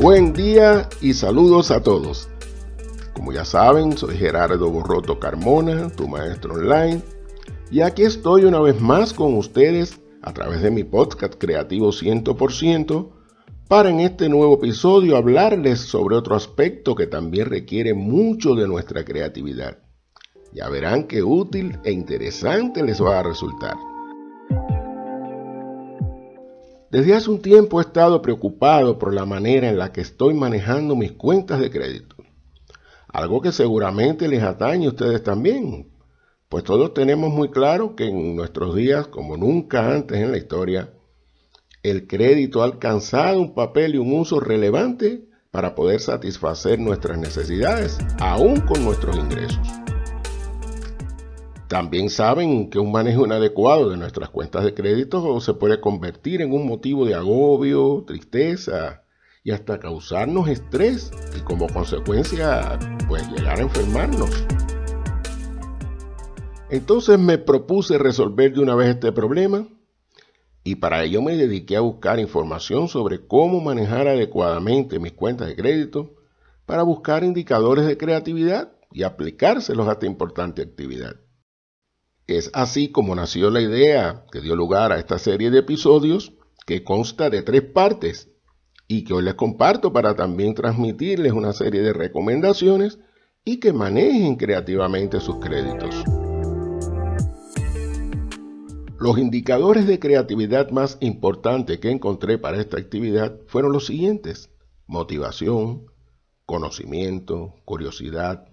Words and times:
Buen 0.00 0.32
día 0.32 0.88
y 1.00 1.12
saludos 1.12 1.72
a 1.72 1.82
todos. 1.82 2.28
Como 3.14 3.32
ya 3.32 3.44
saben, 3.44 3.98
soy 3.98 4.16
Gerardo 4.16 4.70
Borroto 4.70 5.18
Carmona, 5.18 5.90
tu 5.90 6.06
maestro 6.06 6.54
online, 6.54 7.02
y 7.68 7.80
aquí 7.80 8.04
estoy 8.04 8.44
una 8.44 8.60
vez 8.60 8.80
más 8.80 9.12
con 9.12 9.34
ustedes 9.34 10.00
a 10.22 10.32
través 10.32 10.62
de 10.62 10.70
mi 10.70 10.84
podcast 10.84 11.34
Creativo 11.34 11.88
100% 11.88 13.10
para 13.66 13.90
en 13.90 13.98
este 13.98 14.28
nuevo 14.28 14.54
episodio 14.54 15.16
hablarles 15.16 15.80
sobre 15.80 16.14
otro 16.14 16.36
aspecto 16.36 16.94
que 16.94 17.08
también 17.08 17.46
requiere 17.46 17.92
mucho 17.92 18.54
de 18.54 18.68
nuestra 18.68 19.04
creatividad. 19.04 19.78
Ya 20.52 20.68
verán 20.68 21.08
qué 21.08 21.24
útil 21.24 21.76
e 21.82 21.90
interesante 21.90 22.84
les 22.84 23.02
va 23.02 23.18
a 23.18 23.24
resultar. 23.24 23.74
Desde 26.90 27.14
hace 27.14 27.30
un 27.30 27.42
tiempo 27.42 27.80
he 27.80 27.84
estado 27.84 28.22
preocupado 28.22 28.98
por 28.98 29.12
la 29.12 29.26
manera 29.26 29.68
en 29.68 29.76
la 29.76 29.92
que 29.92 30.00
estoy 30.00 30.32
manejando 30.32 30.96
mis 30.96 31.12
cuentas 31.12 31.60
de 31.60 31.70
crédito. 31.70 32.16
Algo 33.08 33.42
que 33.42 33.52
seguramente 33.52 34.26
les 34.26 34.42
atañe 34.42 34.86
a 34.86 34.90
ustedes 34.90 35.22
también, 35.22 35.90
pues 36.48 36.64
todos 36.64 36.94
tenemos 36.94 37.30
muy 37.30 37.50
claro 37.50 37.94
que 37.94 38.06
en 38.06 38.34
nuestros 38.36 38.74
días, 38.74 39.06
como 39.08 39.36
nunca 39.36 39.92
antes 39.92 40.18
en 40.18 40.30
la 40.30 40.38
historia, 40.38 40.94
el 41.82 42.06
crédito 42.06 42.62
ha 42.62 42.64
alcanzado 42.64 43.38
un 43.38 43.54
papel 43.54 43.94
y 43.94 43.98
un 43.98 44.12
uso 44.14 44.40
relevante 44.40 45.28
para 45.50 45.74
poder 45.74 46.00
satisfacer 46.00 46.78
nuestras 46.78 47.18
necesidades, 47.18 47.98
aún 48.18 48.60
con 48.60 48.82
nuestros 48.82 49.16
ingresos. 49.16 49.87
También 51.68 52.08
saben 52.08 52.70
que 52.70 52.78
un 52.78 52.90
manejo 52.90 53.26
inadecuado 53.26 53.90
de 53.90 53.98
nuestras 53.98 54.30
cuentas 54.30 54.64
de 54.64 54.72
crédito 54.72 55.38
se 55.42 55.52
puede 55.52 55.82
convertir 55.82 56.40
en 56.40 56.50
un 56.50 56.66
motivo 56.66 57.04
de 57.04 57.14
agobio, 57.14 58.04
tristeza 58.06 59.02
y 59.44 59.50
hasta 59.50 59.78
causarnos 59.78 60.48
estrés 60.48 61.10
y 61.36 61.40
como 61.40 61.68
consecuencia 61.68 62.78
pues 63.06 63.30
llegar 63.30 63.58
a 63.58 63.62
enfermarnos. 63.62 64.30
Entonces 66.70 67.18
me 67.18 67.36
propuse 67.36 67.98
resolver 67.98 68.54
de 68.54 68.60
una 68.60 68.74
vez 68.74 68.88
este 68.88 69.12
problema 69.12 69.68
y 70.64 70.76
para 70.76 71.04
ello 71.04 71.20
me 71.20 71.36
dediqué 71.36 71.76
a 71.76 71.80
buscar 71.80 72.18
información 72.18 72.88
sobre 72.88 73.26
cómo 73.26 73.60
manejar 73.60 74.08
adecuadamente 74.08 74.98
mis 74.98 75.12
cuentas 75.12 75.48
de 75.48 75.56
crédito 75.56 76.14
para 76.64 76.82
buscar 76.82 77.24
indicadores 77.24 77.84
de 77.84 77.98
creatividad 77.98 78.72
y 78.90 79.02
aplicárselos 79.02 79.86
a 79.86 79.92
esta 79.92 80.06
importante 80.06 80.62
actividad. 80.62 81.27
Es 82.28 82.50
así 82.52 82.92
como 82.92 83.14
nació 83.14 83.48
la 83.48 83.62
idea 83.62 84.26
que 84.30 84.42
dio 84.42 84.54
lugar 84.54 84.92
a 84.92 84.98
esta 84.98 85.18
serie 85.18 85.50
de 85.50 85.60
episodios 85.60 86.34
que 86.66 86.84
consta 86.84 87.30
de 87.30 87.40
tres 87.40 87.62
partes 87.62 88.28
y 88.86 89.04
que 89.04 89.14
hoy 89.14 89.24
les 89.24 89.32
comparto 89.32 89.94
para 89.94 90.14
también 90.14 90.52
transmitirles 90.52 91.32
una 91.32 91.54
serie 91.54 91.80
de 91.80 91.94
recomendaciones 91.94 92.98
y 93.46 93.60
que 93.60 93.72
manejen 93.72 94.36
creativamente 94.36 95.20
sus 95.20 95.36
créditos. 95.36 96.04
Los 98.98 99.16
indicadores 99.16 99.86
de 99.86 99.98
creatividad 99.98 100.68
más 100.68 100.98
importantes 101.00 101.78
que 101.78 101.90
encontré 101.90 102.36
para 102.36 102.60
esta 102.60 102.76
actividad 102.78 103.40
fueron 103.46 103.72
los 103.72 103.86
siguientes. 103.86 104.50
Motivación, 104.86 105.86
conocimiento, 106.44 107.54
curiosidad, 107.64 108.48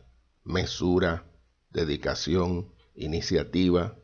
mesura, 0.45 1.25
dedicación, 1.71 2.73
iniciativa, 2.95 3.97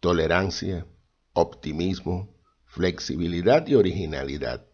tolerancia, 0.00 0.86
optimismo, 1.32 2.34
flexibilidad 2.64 3.66
y 3.66 3.74
originalidad. 3.74 4.66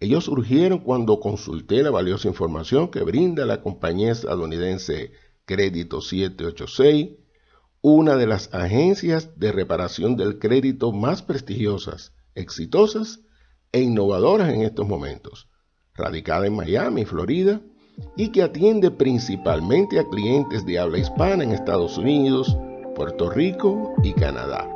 Ellos 0.00 0.24
surgieron 0.24 0.80
cuando 0.80 1.20
consulté 1.20 1.82
la 1.82 1.90
valiosa 1.90 2.26
información 2.26 2.88
que 2.88 3.02
brinda 3.02 3.46
la 3.46 3.62
compañía 3.62 4.10
estadounidense 4.10 5.12
Crédito 5.44 6.00
786, 6.00 7.10
una 7.82 8.16
de 8.16 8.26
las 8.26 8.52
agencias 8.52 9.38
de 9.38 9.52
reparación 9.52 10.16
del 10.16 10.38
crédito 10.38 10.92
más 10.92 11.22
prestigiosas, 11.22 12.12
exitosas 12.34 13.20
e 13.72 13.80
innovadoras 13.80 14.52
en 14.52 14.62
estos 14.62 14.86
momentos, 14.88 15.48
radicada 15.94 16.46
en 16.46 16.56
Miami, 16.56 17.04
Florida, 17.04 17.60
y 18.16 18.30
que 18.32 18.42
atiende 18.42 18.90
principalmente 18.90 19.98
a 19.98 20.08
clientes 20.08 20.64
de 20.64 20.78
habla 20.78 20.98
hispana 20.98 21.44
en 21.44 21.52
Estados 21.52 21.98
Unidos, 21.98 22.56
Puerto 22.94 23.30
Rico 23.30 23.94
y 24.02 24.12
Canadá. 24.12 24.68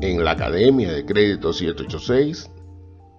En 0.00 0.24
la 0.24 0.32
Academia 0.32 0.92
de 0.92 1.06
Crédito 1.06 1.52
786 1.52 2.50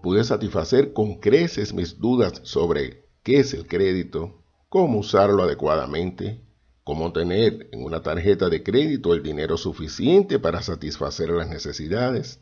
pude 0.02 0.26
satisfacer 0.26 0.92
con 0.92 1.20
creces 1.22 1.74
mis 1.74 2.00
dudas 2.00 2.42
sobre 2.44 3.06
qué 3.24 3.40
es 3.40 3.54
el 3.54 3.66
crédito, 3.66 4.44
cómo 4.68 5.00
usarlo 5.00 5.44
adecuadamente, 5.44 6.42
cómo 6.84 7.14
tener 7.14 7.70
en 7.72 7.86
una 7.86 8.02
tarjeta 8.02 8.50
de 8.50 8.62
crédito 8.62 9.14
el 9.14 9.24
dinero 9.24 9.56
suficiente 9.56 10.40
para 10.40 10.62
satisfacer 10.62 11.30
las 11.30 11.48
necesidades, 11.48 12.42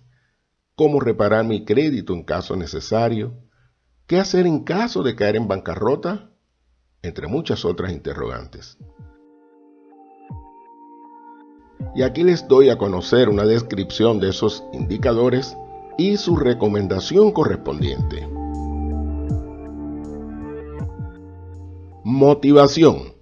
cómo 0.75 0.99
reparar 0.99 1.45
mi 1.45 1.63
crédito 1.63 2.13
en 2.13 2.23
caso 2.23 2.55
necesario, 2.55 3.35
qué 4.07 4.17
hacer 4.17 4.47
en 4.47 4.63
caso 4.63 5.03
de 5.03 5.15
caer 5.15 5.35
en 5.35 5.47
bancarrota, 5.47 6.31
entre 7.03 7.27
muchas 7.27 7.65
otras 7.65 7.91
interrogantes. 7.91 8.79
Y 11.95 12.03
aquí 12.03 12.23
les 12.23 12.47
doy 12.47 12.69
a 12.69 12.77
conocer 12.77 13.29
una 13.29 13.45
descripción 13.45 14.19
de 14.19 14.29
esos 14.29 14.63
indicadores 14.73 15.55
y 15.97 16.17
su 16.17 16.35
recomendación 16.35 17.31
correspondiente. 17.31 18.27
Motivación. 22.03 23.13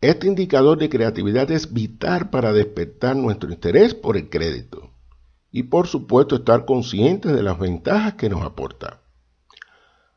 Este 0.00 0.26
indicador 0.26 0.78
de 0.78 0.88
creatividad 0.88 1.50
es 1.50 1.72
vital 1.72 2.30
para 2.30 2.52
despertar 2.52 3.16
nuestro 3.16 3.50
interés 3.50 3.94
por 3.94 4.16
el 4.16 4.30
crédito 4.30 4.90
y 5.50 5.64
por 5.64 5.86
supuesto 5.86 6.36
estar 6.36 6.64
conscientes 6.64 7.32
de 7.32 7.42
las 7.42 7.58
ventajas 7.58 8.14
que 8.14 8.28
nos 8.28 8.42
aporta. 8.42 9.00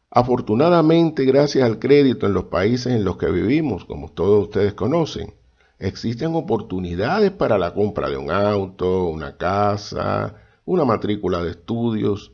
Afortunadamente, 0.10 1.24
gracias 1.24 1.64
al 1.64 1.80
crédito 1.80 2.28
en 2.28 2.34
los 2.34 2.46
países 2.46 2.94
en 2.94 3.06
los 3.06 3.18
que 3.18 3.32
vivimos, 3.32 3.86
como 3.86 4.12
todos 4.12 4.44
ustedes 4.44 4.74
conocen, 4.74 5.34
existen 5.82 6.36
oportunidades 6.36 7.32
para 7.32 7.58
la 7.58 7.74
compra 7.74 8.10
de 8.10 8.18
un 8.18 8.32
auto, 8.32 9.08
una 9.08 9.36
casa, 9.36 10.36
una 10.64 10.86
matrícula 10.86 11.44
de 11.44 11.52
estudios 11.52 12.32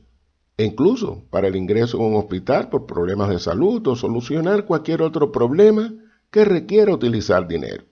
e 0.58 0.66
incluso 0.66 1.24
para 1.30 1.48
el 1.48 1.56
ingreso 1.56 1.98
en 1.98 2.04
un 2.04 2.16
hospital 2.16 2.70
por 2.70 2.86
problemas 2.86 3.30
de 3.30 3.40
salud 3.40 3.86
o 3.88 3.96
solucionar 3.96 4.66
cualquier 4.66 5.02
otro 5.02 5.32
problema 5.32 5.94
que 6.30 6.44
requiera 6.44 6.94
utilizar 6.94 7.48
dinero. 7.48 7.86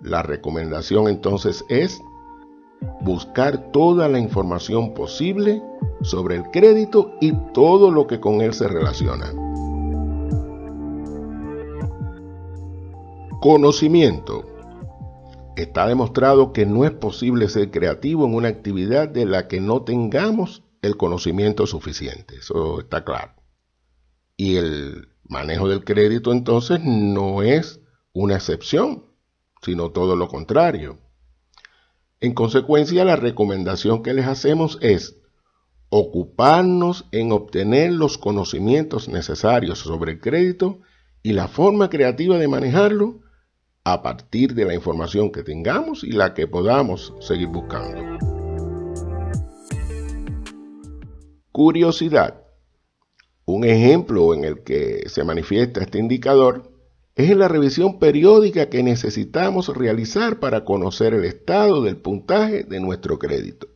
La 0.00 0.22
recomendación 0.22 1.08
entonces 1.08 1.64
es 1.68 2.00
buscar 3.02 3.72
toda 3.72 4.08
la 4.08 4.18
información 4.18 4.94
posible 4.94 5.62
sobre 6.02 6.36
el 6.36 6.44
crédito 6.50 7.12
y 7.20 7.32
todo 7.52 7.90
lo 7.90 8.06
que 8.06 8.20
con 8.20 8.40
él 8.40 8.54
se 8.54 8.68
relaciona. 8.68 9.45
Conocimiento. 13.46 14.44
Está 15.54 15.86
demostrado 15.86 16.52
que 16.52 16.66
no 16.66 16.84
es 16.84 16.90
posible 16.90 17.48
ser 17.48 17.70
creativo 17.70 18.26
en 18.26 18.34
una 18.34 18.48
actividad 18.48 19.08
de 19.08 19.24
la 19.24 19.46
que 19.46 19.60
no 19.60 19.82
tengamos 19.82 20.64
el 20.82 20.96
conocimiento 20.96 21.64
suficiente. 21.68 22.38
Eso 22.38 22.80
está 22.80 23.04
claro. 23.04 23.34
Y 24.36 24.56
el 24.56 25.10
manejo 25.22 25.68
del 25.68 25.84
crédito 25.84 26.32
entonces 26.32 26.80
no 26.82 27.44
es 27.44 27.80
una 28.12 28.34
excepción, 28.34 29.04
sino 29.62 29.92
todo 29.92 30.16
lo 30.16 30.26
contrario. 30.26 30.98
En 32.18 32.34
consecuencia, 32.34 33.04
la 33.04 33.14
recomendación 33.14 34.02
que 34.02 34.12
les 34.12 34.26
hacemos 34.26 34.76
es 34.80 35.20
ocuparnos 35.88 37.06
en 37.12 37.30
obtener 37.30 37.92
los 37.92 38.18
conocimientos 38.18 39.08
necesarios 39.08 39.78
sobre 39.78 40.14
el 40.14 40.20
crédito 40.20 40.80
y 41.22 41.32
la 41.32 41.46
forma 41.46 41.88
creativa 41.90 42.38
de 42.38 42.48
manejarlo 42.48 43.20
a 43.86 44.02
partir 44.02 44.52
de 44.52 44.64
la 44.64 44.74
información 44.74 45.30
que 45.30 45.44
tengamos 45.44 46.02
y 46.02 46.10
la 46.10 46.34
que 46.34 46.48
podamos 46.48 47.14
seguir 47.20 47.46
buscando. 47.46 48.18
Curiosidad. 51.52 52.42
Un 53.44 53.62
ejemplo 53.62 54.34
en 54.34 54.42
el 54.42 54.64
que 54.64 55.08
se 55.08 55.22
manifiesta 55.22 55.82
este 55.82 56.00
indicador 56.00 56.72
es 57.14 57.30
en 57.30 57.38
la 57.38 57.46
revisión 57.46 58.00
periódica 58.00 58.68
que 58.68 58.82
necesitamos 58.82 59.68
realizar 59.68 60.40
para 60.40 60.64
conocer 60.64 61.14
el 61.14 61.24
estado 61.24 61.80
del 61.84 61.96
puntaje 61.96 62.64
de 62.64 62.80
nuestro 62.80 63.20
crédito. 63.20 63.68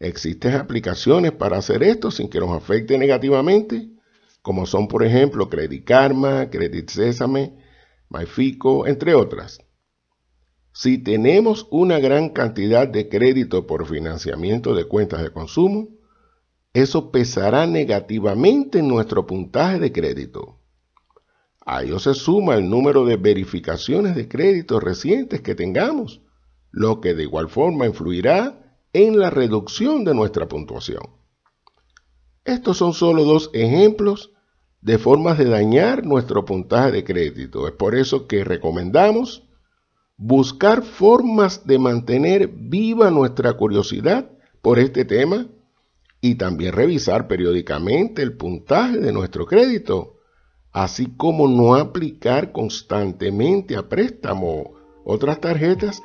Existen 0.00 0.56
aplicaciones 0.56 1.30
para 1.30 1.58
hacer 1.58 1.84
esto 1.84 2.10
sin 2.10 2.28
que 2.28 2.40
nos 2.40 2.50
afecte 2.50 2.98
negativamente, 2.98 3.90
como 4.42 4.66
son 4.66 4.88
por 4.88 5.04
ejemplo 5.04 5.48
Credit 5.48 5.84
Karma, 5.84 6.50
Credit 6.50 6.90
Sesame, 6.90 7.67
MyFico, 8.10 8.86
entre 8.86 9.14
otras. 9.14 9.58
Si 10.72 10.98
tenemos 10.98 11.66
una 11.70 11.98
gran 11.98 12.30
cantidad 12.30 12.86
de 12.86 13.08
crédito 13.08 13.66
por 13.66 13.86
financiamiento 13.86 14.74
de 14.74 14.84
cuentas 14.84 15.22
de 15.22 15.30
consumo, 15.30 15.88
eso 16.72 17.10
pesará 17.10 17.66
negativamente 17.66 18.78
en 18.78 18.88
nuestro 18.88 19.26
puntaje 19.26 19.78
de 19.78 19.92
crédito. 19.92 20.60
A 21.66 21.82
ello 21.82 21.98
se 21.98 22.14
suma 22.14 22.54
el 22.54 22.70
número 22.70 23.04
de 23.04 23.16
verificaciones 23.16 24.14
de 24.14 24.28
crédito 24.28 24.80
recientes 24.80 25.40
que 25.40 25.54
tengamos, 25.54 26.22
lo 26.70 27.00
que 27.00 27.14
de 27.14 27.24
igual 27.24 27.48
forma 27.48 27.86
influirá 27.86 28.78
en 28.92 29.18
la 29.18 29.30
reducción 29.30 30.04
de 30.04 30.14
nuestra 30.14 30.48
puntuación. 30.48 31.02
Estos 32.44 32.78
son 32.78 32.94
solo 32.94 33.24
dos 33.24 33.50
ejemplos 33.52 34.32
de 34.80 34.98
formas 34.98 35.38
de 35.38 35.46
dañar 35.46 36.04
nuestro 36.04 36.44
puntaje 36.44 36.92
de 36.92 37.04
crédito. 37.04 37.66
Es 37.66 37.74
por 37.74 37.94
eso 37.94 38.26
que 38.26 38.44
recomendamos 38.44 39.44
buscar 40.16 40.82
formas 40.82 41.66
de 41.66 41.78
mantener 41.78 42.48
viva 42.48 43.10
nuestra 43.10 43.52
curiosidad 43.54 44.30
por 44.62 44.78
este 44.78 45.04
tema 45.04 45.46
y 46.20 46.34
también 46.34 46.72
revisar 46.72 47.28
periódicamente 47.28 48.22
el 48.22 48.36
puntaje 48.36 48.98
de 48.98 49.12
nuestro 49.12 49.46
crédito, 49.46 50.16
así 50.72 51.06
como 51.16 51.46
no 51.46 51.74
aplicar 51.76 52.50
constantemente 52.52 53.76
a 53.76 53.88
préstamo 53.88 54.74
otras 55.04 55.40
tarjetas 55.40 56.02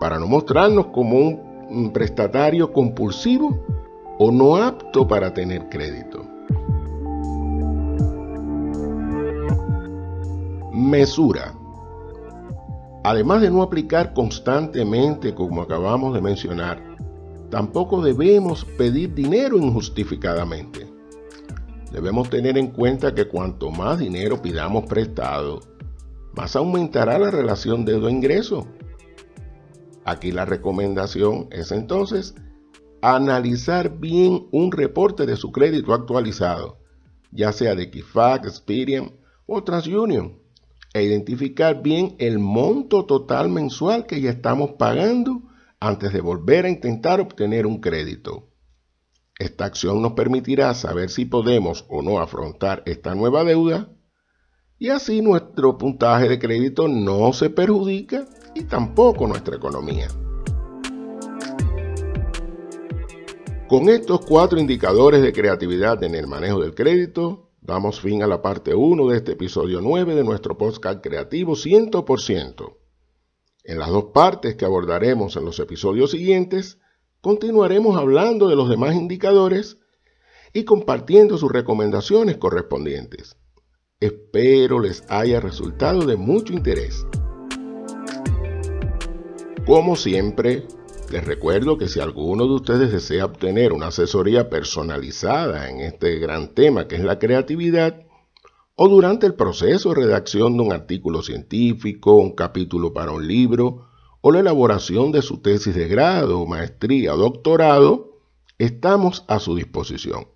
para 0.00 0.18
no 0.18 0.26
mostrarnos 0.26 0.86
como 0.86 1.18
un 1.18 1.92
prestatario 1.92 2.72
compulsivo 2.72 3.64
o 4.18 4.30
no 4.30 4.56
apto 4.56 5.06
para 5.06 5.32
tener 5.34 5.68
crédito. 5.68 6.33
Mesura. 10.74 11.54
Además 13.04 13.42
de 13.42 13.48
no 13.48 13.62
aplicar 13.62 14.12
constantemente, 14.12 15.32
como 15.32 15.62
acabamos 15.62 16.14
de 16.14 16.20
mencionar, 16.20 16.82
tampoco 17.48 18.02
debemos 18.02 18.64
pedir 18.64 19.14
dinero 19.14 19.56
injustificadamente. 19.56 20.92
Debemos 21.92 22.28
tener 22.28 22.58
en 22.58 22.72
cuenta 22.72 23.14
que 23.14 23.28
cuanto 23.28 23.70
más 23.70 24.00
dinero 24.00 24.42
pidamos 24.42 24.86
prestado, 24.86 25.60
más 26.34 26.56
aumentará 26.56 27.20
la 27.20 27.30
relación 27.30 27.84
deuda-ingreso. 27.84 28.66
Aquí 30.04 30.32
la 30.32 30.44
recomendación 30.44 31.46
es 31.52 31.70
entonces 31.70 32.34
analizar 33.00 33.96
bien 34.00 34.48
un 34.50 34.72
reporte 34.72 35.24
de 35.24 35.36
su 35.36 35.52
crédito 35.52 35.94
actualizado, 35.94 36.78
ya 37.30 37.52
sea 37.52 37.76
de 37.76 37.84
Equifax, 37.84 38.48
Experian 38.48 39.12
o 39.46 39.62
TransUnion 39.62 40.42
e 40.94 41.02
identificar 41.02 41.82
bien 41.82 42.14
el 42.18 42.38
monto 42.38 43.04
total 43.04 43.50
mensual 43.50 44.06
que 44.06 44.20
ya 44.20 44.30
estamos 44.30 44.70
pagando 44.78 45.42
antes 45.80 46.12
de 46.12 46.20
volver 46.20 46.64
a 46.64 46.70
intentar 46.70 47.20
obtener 47.20 47.66
un 47.66 47.80
crédito. 47.80 48.48
Esta 49.38 49.64
acción 49.64 50.00
nos 50.00 50.12
permitirá 50.12 50.72
saber 50.72 51.10
si 51.10 51.24
podemos 51.24 51.84
o 51.88 52.00
no 52.00 52.20
afrontar 52.20 52.84
esta 52.86 53.16
nueva 53.16 53.42
deuda 53.42 53.90
y 54.78 54.90
así 54.90 55.20
nuestro 55.20 55.76
puntaje 55.76 56.28
de 56.28 56.38
crédito 56.38 56.86
no 56.86 57.32
se 57.32 57.50
perjudica 57.50 58.26
y 58.54 58.62
tampoco 58.62 59.26
nuestra 59.26 59.56
economía. 59.56 60.06
Con 63.66 63.88
estos 63.88 64.24
cuatro 64.24 64.60
indicadores 64.60 65.22
de 65.22 65.32
creatividad 65.32 66.00
en 66.04 66.14
el 66.14 66.28
manejo 66.28 66.60
del 66.60 66.74
crédito, 66.74 67.50
Damos 67.66 67.98
fin 67.98 68.22
a 68.22 68.26
la 68.26 68.42
parte 68.42 68.74
1 68.74 69.08
de 69.08 69.16
este 69.16 69.32
episodio 69.32 69.80
9 69.80 70.14
de 70.14 70.22
nuestro 70.22 70.58
podcast 70.58 71.02
creativo 71.02 71.54
100%. 71.54 72.76
En 73.64 73.78
las 73.78 73.88
dos 73.88 74.08
partes 74.12 74.54
que 74.56 74.66
abordaremos 74.66 75.34
en 75.36 75.46
los 75.46 75.58
episodios 75.58 76.10
siguientes, 76.10 76.78
continuaremos 77.22 77.96
hablando 77.96 78.48
de 78.48 78.56
los 78.56 78.68
demás 78.68 78.94
indicadores 78.94 79.78
y 80.52 80.66
compartiendo 80.66 81.38
sus 81.38 81.50
recomendaciones 81.50 82.36
correspondientes. 82.36 83.38
Espero 83.98 84.78
les 84.78 85.02
haya 85.08 85.40
resultado 85.40 86.04
de 86.04 86.16
mucho 86.18 86.52
interés. 86.52 87.06
Como 89.64 89.96
siempre, 89.96 90.66
les 91.14 91.24
recuerdo 91.24 91.78
que 91.78 91.86
si 91.86 92.00
alguno 92.00 92.48
de 92.48 92.54
ustedes 92.54 92.90
desea 92.90 93.26
obtener 93.26 93.72
una 93.72 93.86
asesoría 93.86 94.50
personalizada 94.50 95.70
en 95.70 95.78
este 95.78 96.18
gran 96.18 96.54
tema 96.54 96.88
que 96.88 96.96
es 96.96 97.04
la 97.04 97.20
creatividad, 97.20 98.04
o 98.74 98.88
durante 98.88 99.24
el 99.24 99.34
proceso 99.34 99.90
de 99.90 99.94
redacción 99.94 100.56
de 100.56 100.64
un 100.64 100.72
artículo 100.72 101.22
científico, 101.22 102.16
un 102.16 102.34
capítulo 102.34 102.92
para 102.92 103.12
un 103.12 103.28
libro, 103.28 103.86
o 104.22 104.32
la 104.32 104.40
elaboración 104.40 105.12
de 105.12 105.22
su 105.22 105.40
tesis 105.40 105.76
de 105.76 105.86
grado, 105.86 106.44
maestría 106.46 107.14
o 107.14 107.16
doctorado, 107.16 108.18
estamos 108.58 109.24
a 109.28 109.38
su 109.38 109.54
disposición. 109.54 110.26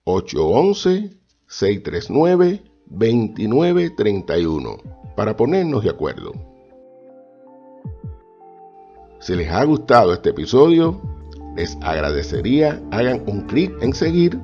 811 0.04 1.18
639 1.48 2.64
2931 2.88 4.78
para 5.16 5.36
ponernos 5.36 5.84
de 5.84 5.90
acuerdo. 5.90 6.34
Si 9.20 9.36
les 9.36 9.52
ha 9.52 9.64
gustado 9.66 10.14
este 10.14 10.30
episodio, 10.30 11.02
les 11.56 11.78
agradecería 11.82 12.82
hagan 12.92 13.24
un 13.28 13.42
clic 13.42 13.72
en 13.82 13.94
seguir 13.94 14.40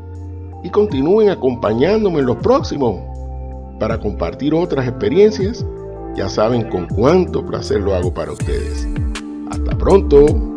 y 0.63 0.69
continúen 0.69 1.30
acompañándome 1.30 2.19
en 2.19 2.25
los 2.25 2.38
próximos 2.38 3.00
para 3.80 4.00
compartir 4.00 4.54
otras 4.54 4.88
experiencias. 4.88 5.66
Ya 6.16 6.30
saben 6.30 6.69
con 6.69 6.88
cuánto 6.88 7.45
placer 7.45 7.81
lo 7.81 7.94
hago 7.94 8.13
para 8.13 8.31
ustedes. 8.31 8.88
Hasta 9.51 9.77
pronto. 9.77 10.55